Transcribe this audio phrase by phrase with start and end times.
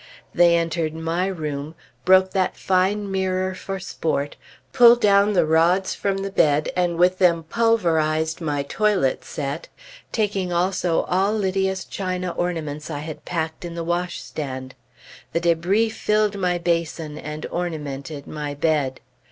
[0.33, 4.35] They entered my room, broke that fine mirror for sport,
[4.73, 9.67] pulled down the rods from the bed, and with them pulverized my toilet set,
[10.11, 14.73] taking also all Lydia's china ornaments I had packed in the wash stand.
[15.33, 19.01] The débris filled my basin, and ornamented my bed.